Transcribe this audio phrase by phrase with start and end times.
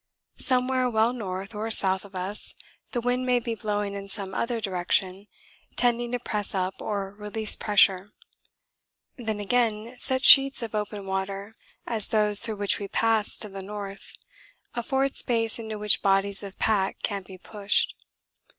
[0.39, 2.55] Somewhere well north or south of us
[2.91, 5.27] the wind may be blowing in some other direction,
[5.75, 8.09] tending to press up or release pressure;
[9.17, 11.53] then again such sheets of open water
[11.85, 14.15] as those through which we passed to the north
[14.73, 17.93] afford space into which bodies of pack can be pushed.